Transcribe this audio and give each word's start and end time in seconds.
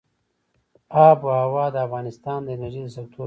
آب 1.07 1.19
وهوا 1.27 1.65
د 1.73 1.75
افغانستان 1.85 2.39
د 2.43 2.47
انرژۍ 2.55 2.81
د 2.85 2.89
سکتور 2.95 3.07
برخه 3.11 3.17
ده. 3.17 3.19